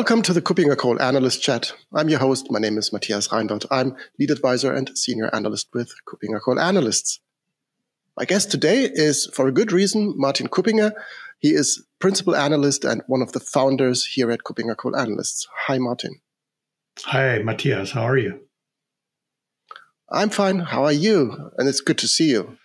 [0.00, 1.74] Welcome to the KuppingerCole Analyst Chat.
[1.92, 2.50] I'm your host.
[2.50, 3.66] My name is Matthias Reinwarth.
[3.70, 7.20] I'm lead advisor and senior analyst with KuppingerCole Analysts.
[8.16, 10.92] My guest today is, for a good reason, Martin Kuppinger.
[11.38, 15.46] He is principal analyst and one of the founders here at KuppingerCole Analysts.
[15.66, 16.22] Hi, Martin.
[17.00, 17.90] Hi, Matthias.
[17.90, 18.40] How are you?
[20.10, 20.60] I'm fine.
[20.60, 21.50] How are you?
[21.58, 22.56] And it's good to see you.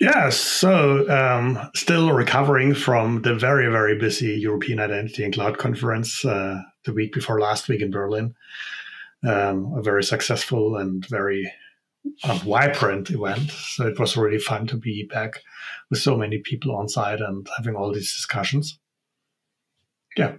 [0.00, 6.24] Yeah, so um, still recovering from the very, very busy European Identity and Cloud Conference
[6.24, 8.34] uh, the week before last week in Berlin.
[9.26, 11.50] Um, a very successful and very
[12.24, 13.50] uh, vibrant event.
[13.50, 15.40] So it was really fun to be back
[15.90, 18.78] with so many people on site and having all these discussions.
[20.16, 20.34] Yeah.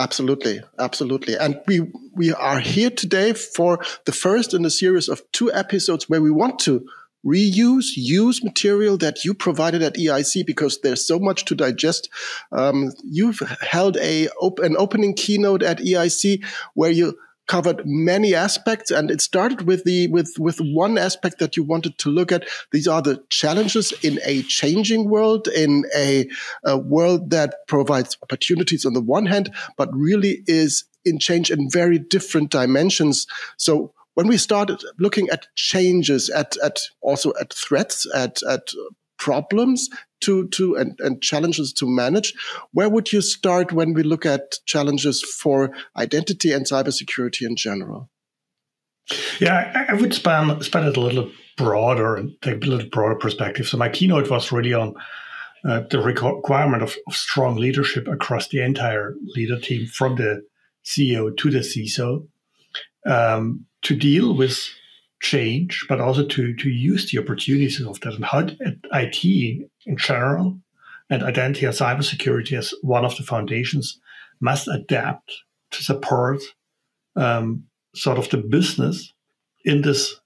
[0.00, 1.36] Absolutely, absolutely.
[1.36, 6.08] And we we are here today for the first in a series of two episodes
[6.08, 6.84] where we want to
[7.24, 12.08] reuse, use material that you provided at EIC because there's so much to digest.
[12.52, 18.90] Um, you've held a op- an opening keynote at EIC where you covered many aspects
[18.90, 22.48] and it started with the with with one aspect that you wanted to look at
[22.72, 26.26] these are the challenges in a changing world in a,
[26.64, 31.68] a world that provides opportunities on the one hand but really is in change in
[31.70, 33.26] very different dimensions
[33.58, 38.68] so when we started looking at changes, at, at also at threats, at, at
[39.18, 39.88] problems
[40.20, 42.34] to, to and, and challenges to manage,
[42.72, 48.10] where would you start when we look at challenges for identity and cybersecurity in general?
[49.40, 53.68] Yeah, I, would span, span it a little broader and take a little broader perspective.
[53.68, 54.94] So my keynote was really on
[55.68, 60.42] uh, the requirement of, of, strong leadership across the entire leader team, from the
[60.84, 62.26] CEO to the CISO,
[63.06, 64.58] um, to deal with
[65.20, 68.46] change, but also to, to use the opportunities of that and how
[68.92, 70.58] IT in general
[71.10, 74.00] and identity and cybersecurity as one of the foundations
[74.40, 75.32] must adapt
[75.70, 76.40] to support
[77.16, 77.64] um,
[77.94, 79.12] sort of the business
[79.64, 80.20] in this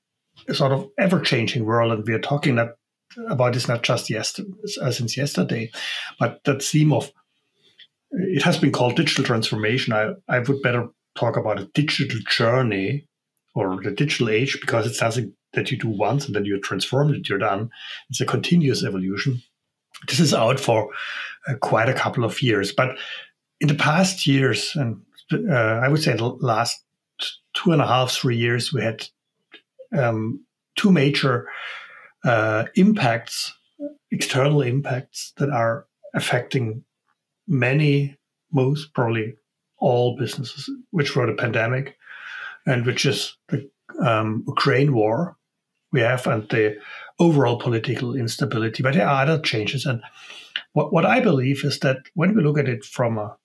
[0.53, 1.93] sort of ever-changing world.
[1.93, 2.77] And we are talking that,
[3.29, 4.51] about this not just yesterday,
[4.91, 5.71] since yesterday,
[6.19, 7.13] but that theme of
[8.11, 9.93] it has been called digital transformation.
[9.93, 13.07] I, I would better talk about a digital journey
[13.55, 17.13] or the digital age because it's something that you do once and then you transform
[17.13, 17.71] it, you're done.
[18.11, 19.43] It's a continuous evolution.
[20.07, 20.91] This is out for
[21.49, 22.73] uh, quite a couple of years.
[22.73, 22.97] But
[23.61, 25.01] in the past years, and
[25.33, 26.85] uh, I would say the last
[27.55, 29.07] two and a half, three years, we had
[29.97, 30.45] um,
[30.77, 31.49] two major
[32.25, 33.53] uh, impacts,
[34.11, 36.85] external impacts that are affecting
[37.49, 38.17] many,
[38.53, 39.35] most probably
[39.79, 41.97] all businesses, which were the pandemic
[42.67, 43.71] and which is the
[44.05, 45.37] um, Ukraine war
[45.93, 46.77] we have and the
[47.19, 48.83] overall political instability.
[48.83, 49.87] But there are other changes.
[49.87, 50.03] And
[50.73, 53.37] what, what I believe is that when we look at it from a,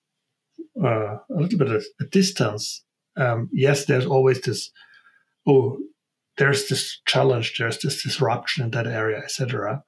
[0.82, 2.84] uh, a little bit of a distance,
[3.16, 4.70] um, yes, there's always this,
[5.46, 5.78] oh,
[6.36, 9.82] there's this challenge, there's this disruption in that area, etc.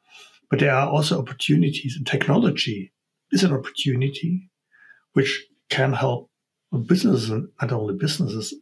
[0.48, 2.92] But there are also opportunities, and technology
[3.32, 4.50] is an opportunity
[5.12, 6.30] which can help
[6.86, 8.54] businesses, and not only businesses,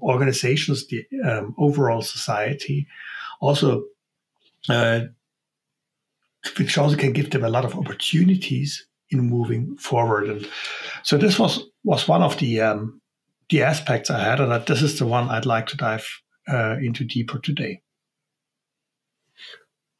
[0.00, 2.86] organizations, the um, overall society,
[3.40, 3.84] also,
[4.68, 5.00] uh,
[6.58, 10.28] which also can give them a lot of opportunities in moving forward.
[10.28, 10.48] And
[11.02, 13.00] so this was was one of the um,
[13.48, 16.06] the aspects I had, and this is the one I'd like to dive
[16.48, 17.82] uh, into deeper today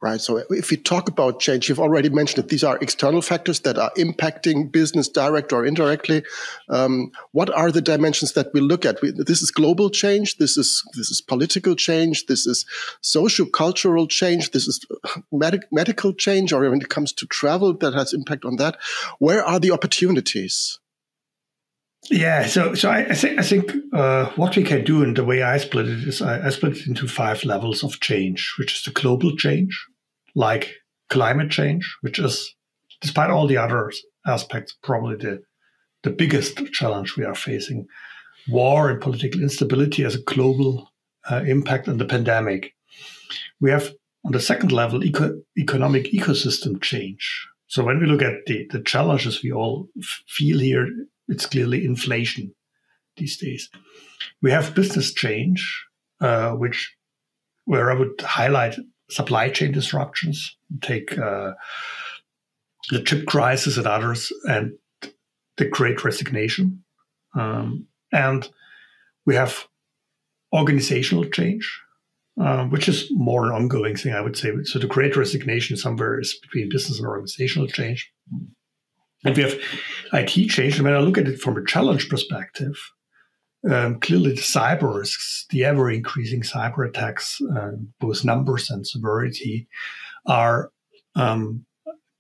[0.01, 0.21] right?
[0.21, 3.79] So if we talk about change, you've already mentioned that these are external factors that
[3.79, 6.23] are impacting business direct or indirectly.
[6.69, 9.03] Um, what are the dimensions that we look at?
[9.03, 10.37] We, this is global change.
[10.37, 12.27] This is this is political change.
[12.27, 12.65] This is
[13.01, 14.53] social cultural change.
[14.53, 14.85] This is
[15.33, 18.79] medic, medical change, or when it comes to travel, that has impact on that.
[19.19, 20.79] Where are the opportunities?
[22.11, 25.25] Yeah, so so I, I think I think uh, what we can do, and the
[25.25, 28.75] way I split it is, I, I, split it into five levels of change, which
[28.75, 29.87] is the global change,
[30.35, 30.75] like
[31.11, 32.55] climate change, which is,
[33.01, 33.93] despite all the other
[34.27, 35.43] aspects, probably the
[36.03, 37.87] the biggest challenge we are facing.
[38.49, 40.91] War and political instability as a global
[41.31, 42.73] uh, impact, and the pandemic.
[43.61, 43.93] We have
[44.25, 47.49] on the second level eco- economic ecosystem change.
[47.67, 49.89] So when we look at the the challenges we all
[50.27, 50.89] feel here
[51.29, 52.55] it's clearly inflation
[53.17, 53.69] these days.
[54.43, 55.87] We have business change,
[56.21, 56.95] uh, which
[57.65, 58.77] where I would highlight
[59.11, 61.53] supply chain disruptions, take uh,
[62.91, 64.73] the chip crisis and others, and
[65.59, 66.85] the great resignation.
[67.35, 68.49] Um, and
[69.27, 69.67] we have
[70.55, 71.81] organizational change,
[72.41, 74.51] uh, which is more an ongoing thing, I would say.
[74.65, 78.11] So the great resignation somewhere is between business and organizational change.
[79.25, 79.59] And we have
[80.13, 80.77] IT change.
[80.77, 82.77] And when I look at it from a challenge perspective,
[83.69, 89.69] um, clearly the cyber risks, the ever increasing cyber attacks, uh, both numbers and severity,
[90.27, 90.71] are
[91.17, 91.65] um,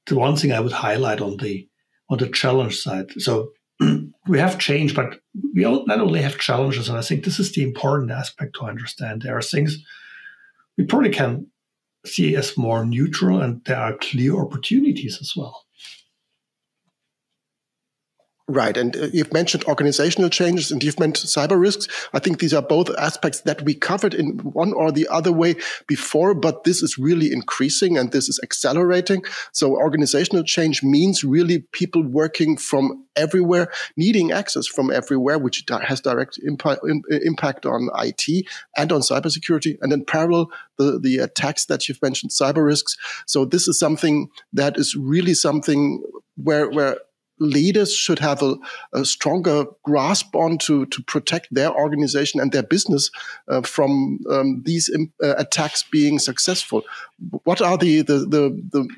[0.06, 1.69] the one thing I would highlight on the
[2.11, 3.11] on the challenge side.
[3.19, 3.53] So
[4.29, 5.21] we have change, but
[5.55, 9.23] we not only have challenges, and I think this is the important aspect to understand.
[9.23, 9.79] There are things
[10.77, 11.47] we probably can
[12.06, 15.65] see as more neutral, and there are clear opportunities as well.
[18.50, 18.79] Right.
[18.79, 21.87] And uh, you've mentioned organizational changes and you've mentioned cyber risks.
[22.15, 25.56] I think these are both aspects that we covered in one or the other way
[25.87, 29.23] before, but this is really increasing and this is accelerating.
[29.53, 36.00] So organizational change means really people working from everywhere, needing access from everywhere, which has
[36.00, 36.81] direct impact,
[37.11, 38.47] impact on IT
[38.79, 39.77] and on cybersecurity.
[39.83, 42.97] And then parallel, the, the attacks that you've mentioned, cyber risks.
[43.27, 46.03] So this is something that is really something
[46.37, 46.99] where, where
[47.38, 48.56] leaders should have a,
[48.93, 53.11] a, stronger grasp on to, to protect their organization and their business
[53.49, 54.90] uh, from um, these
[55.23, 56.82] uh, attacks being successful.
[57.44, 58.88] What are the, the, the,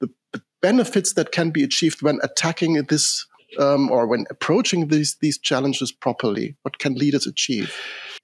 [0.00, 3.26] the, the benefits that can be achieved when attacking this
[3.58, 6.56] um, or when approaching these, these challenges properly?
[6.62, 7.74] What can leaders achieve?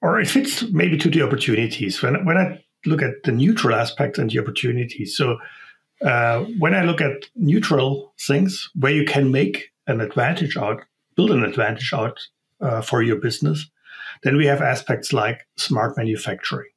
[0.03, 2.03] Or it fits maybe to the opportunities.
[2.03, 5.17] When, when I look at the neutral aspect and the opportunities.
[5.17, 5.39] So
[6.03, 10.83] uh, when I look at neutral things where you can make an advantage out,
[11.17, 12.19] build an advantage out
[12.61, 13.69] uh, for your business,
[14.23, 16.69] then we have aspects like smart manufacturing,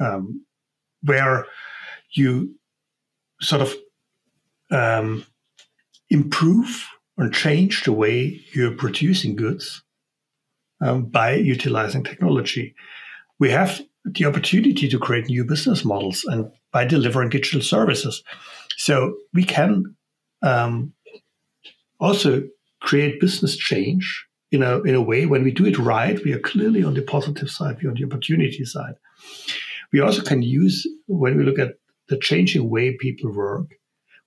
[0.00, 0.44] um,
[1.02, 1.46] where
[2.12, 2.54] you
[3.40, 3.74] sort of
[4.70, 5.24] um,
[6.10, 6.86] improve
[7.16, 9.82] or change the way you're producing goods
[10.80, 12.74] um, by utilizing technology.
[13.38, 18.22] We have the opportunity to create new business models and by delivering digital services.
[18.76, 19.96] So we can
[20.42, 20.92] um,
[21.98, 22.42] also
[22.80, 26.38] create business change in a, in a way when we do it right, we are
[26.38, 28.94] clearly on the positive side, we're on the opportunity side.
[29.92, 31.74] We also can use, when we look at
[32.08, 33.74] the changing way people work,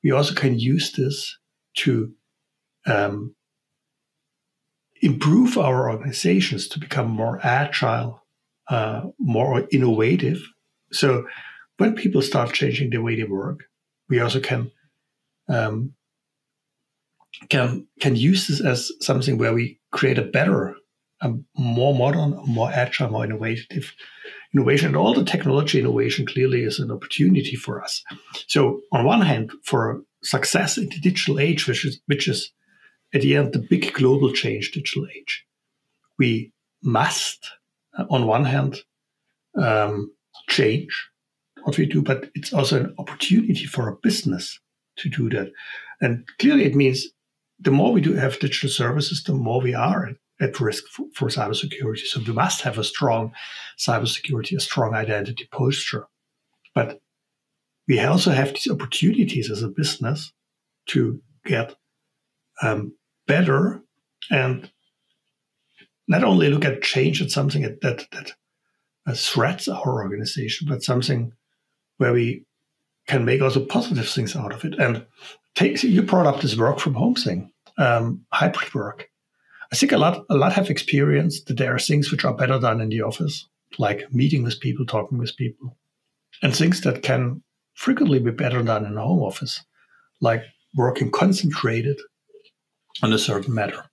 [0.03, 1.38] we also can use this
[1.77, 2.11] to
[2.85, 3.35] um,
[5.01, 8.23] improve our organizations to become more agile,
[8.69, 10.41] uh, more innovative.
[10.91, 11.25] So
[11.81, 13.63] when people start changing the way they work,
[14.07, 14.72] we also can
[15.50, 15.95] um,
[17.50, 20.75] can can use this as something where we create a better,
[21.22, 23.95] a more modern, more agile, more innovative
[24.54, 24.89] innovation.
[24.89, 28.04] And all the technology innovation clearly is an opportunity for us.
[28.48, 32.51] So on one hand, for success in the digital age, which is which is
[33.12, 35.45] at the end the big global change digital age,
[36.19, 36.54] we
[36.84, 37.39] must,
[37.98, 38.84] uh, on one hand,
[39.57, 40.13] um,
[40.48, 41.11] change
[41.63, 44.60] what we do, but it's also an opportunity for a business
[44.98, 45.52] to do that.
[46.02, 47.08] And clearly, it means
[47.60, 50.10] the more we do have digital services, the more we are
[50.40, 52.06] at, risk for, for cybersecurity.
[52.06, 53.31] So we must have a strong
[53.78, 56.08] cybersecurity, a strong identity posture.
[56.74, 57.00] But
[57.88, 60.31] we also have these opportunities as a business
[60.88, 61.75] to get
[62.62, 62.96] um,
[63.28, 63.84] better
[64.32, 64.72] and
[66.08, 68.32] not only look at change at something that that, that
[69.06, 71.34] uh, threats our organization, but something
[72.01, 72.43] where we
[73.05, 74.74] can make also positive things out of it.
[74.79, 75.05] And
[75.53, 79.10] take you brought up this work from home thing, um, hybrid work.
[79.72, 82.60] I think a lot a lot have experienced that there are things which are better
[82.60, 85.77] done in the office, like meeting with people, talking with people,
[86.41, 87.43] and things that can
[87.75, 89.63] frequently be better done in a home office,
[90.20, 90.43] like
[90.75, 92.00] working concentrated
[93.03, 93.84] on a certain matter.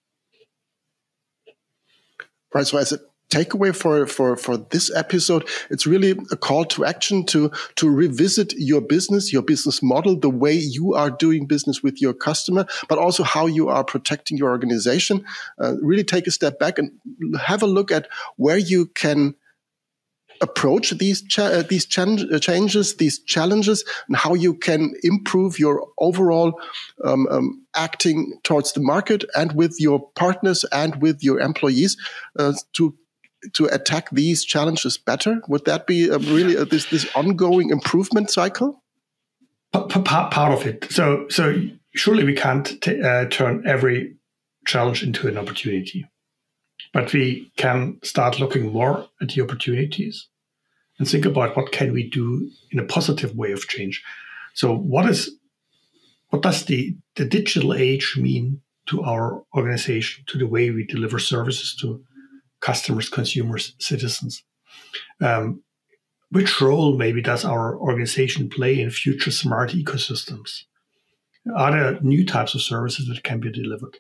[2.54, 2.66] Right.
[2.66, 2.98] So as a
[3.30, 8.54] takeaway for, for, for this episode, it's really a call to action to, to revisit
[8.56, 12.98] your business, your business model, the way you are doing business with your customer, but
[12.98, 15.24] also how you are protecting your organization.
[15.60, 16.92] Uh, really take a step back and
[17.40, 19.34] have a look at where you can
[20.40, 25.88] approach these cha uh, these uh, changes, these challenges, and how you can improve your
[25.98, 26.60] overall
[27.04, 31.96] um, um, acting towards the market and with your partners and with your employees
[32.38, 32.94] uh, to
[33.54, 35.40] to attack these challenges better?
[35.48, 38.82] Would that be a really a, this this ongoing improvement cycle?
[40.30, 40.90] Part of it.
[40.90, 41.60] So so
[41.94, 44.16] surely we can't uh, turn every
[44.66, 46.06] challenge into an opportunity,
[46.92, 50.28] but we can start looking more at the opportunities
[50.98, 54.02] and think about what can we do in a positive way of change.
[54.54, 55.30] So what is
[56.30, 61.18] what does the the digital age mean to our organization, to the way we deliver
[61.18, 62.02] services to
[62.60, 64.44] customers, consumers, citizens.
[65.20, 65.62] Um,
[66.30, 70.64] which role maybe does our organization play in future smart ecosystems?
[71.56, 73.98] Are there new types of services that can be delivered?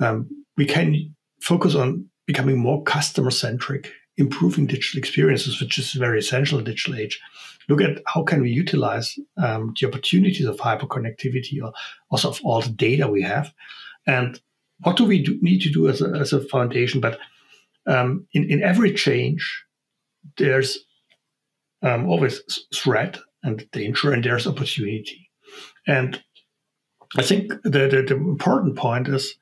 [0.00, 6.18] Um, we can focus on becoming more customer centric, improving digital experiences, which is very
[6.18, 7.20] essential in digital age.
[7.68, 11.72] Look at how can we utilize um, the opportunities of hyperconnectivity or
[12.10, 13.52] also of all the data we have,
[14.06, 14.40] and
[14.80, 17.00] what do we do, need to do as a, as a foundation?
[17.00, 17.18] But
[17.86, 19.64] um, in, in every change,
[20.36, 20.78] there's
[21.82, 22.40] um, always
[22.74, 25.30] threat and danger, and there's opportunity.
[25.86, 26.22] And
[27.16, 29.36] I think the, the, the important point is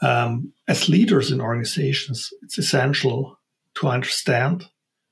[0.00, 3.38] um, as leaders in organizations, it's essential
[3.76, 4.68] to understand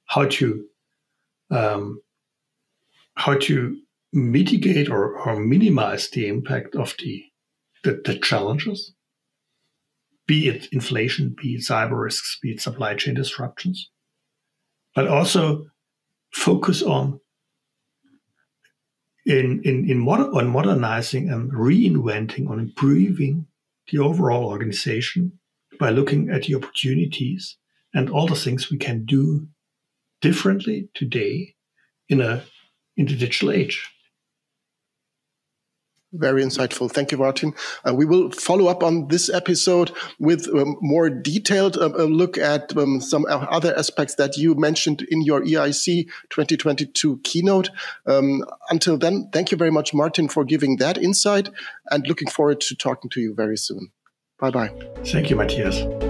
[0.07, 0.65] how to
[1.51, 2.01] um,
[3.15, 3.77] how to
[4.13, 7.25] mitigate or, or minimize the impact of the,
[7.85, 8.93] the, the challenges
[10.31, 13.91] be it inflation, be it cyber risks, be it supply chain disruptions,
[14.95, 15.67] but also
[16.31, 17.19] focus on
[19.27, 23.49] in in, in moder- on modernizing and reinventing, on improving
[23.91, 25.33] the overall organization
[25.81, 27.57] by looking at the opportunities
[27.93, 29.49] and all the things we can do
[30.21, 31.57] differently today
[32.09, 32.45] in a
[32.97, 33.91] in the digital age.
[36.13, 36.91] Very insightful.
[36.91, 37.55] Thank you, Martin.
[37.87, 42.77] Uh, we will follow up on this episode with um, more detailed um, look at
[42.77, 47.71] um, some other aspects that you mentioned in your EIC 2022 keynote.
[48.07, 51.49] Um, until then, thank you very much, Martin, for giving that insight
[51.93, 53.93] and looking forward to talking to you very soon.
[54.41, 54.73] Bye bye.
[55.05, 56.10] Thank you, Matthias.